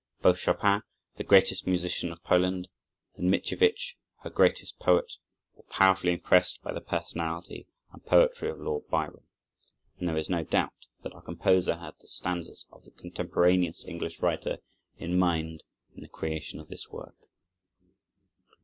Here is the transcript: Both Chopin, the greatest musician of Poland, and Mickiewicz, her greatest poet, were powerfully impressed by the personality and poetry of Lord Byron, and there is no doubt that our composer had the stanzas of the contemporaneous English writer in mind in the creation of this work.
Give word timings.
Both 0.23 0.39
Chopin, 0.39 0.81
the 1.17 1.23
greatest 1.23 1.67
musician 1.67 2.11
of 2.11 2.23
Poland, 2.23 2.69
and 3.17 3.29
Mickiewicz, 3.29 3.97
her 4.23 4.31
greatest 4.31 4.79
poet, 4.79 5.11
were 5.53 5.61
powerfully 5.69 6.11
impressed 6.13 6.59
by 6.63 6.73
the 6.73 6.81
personality 6.81 7.67
and 7.93 8.03
poetry 8.03 8.49
of 8.49 8.59
Lord 8.59 8.87
Byron, 8.87 9.27
and 9.99 10.09
there 10.09 10.17
is 10.17 10.27
no 10.27 10.43
doubt 10.43 10.87
that 11.03 11.13
our 11.13 11.21
composer 11.21 11.75
had 11.75 11.93
the 11.99 12.07
stanzas 12.07 12.65
of 12.71 12.83
the 12.83 12.89
contemporaneous 12.89 13.85
English 13.85 14.21
writer 14.23 14.57
in 14.97 15.19
mind 15.19 15.61
in 15.95 16.01
the 16.01 16.07
creation 16.09 16.59
of 16.59 16.69
this 16.69 16.89
work. 16.89 17.27